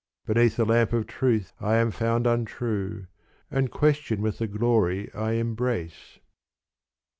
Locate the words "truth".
1.05-1.53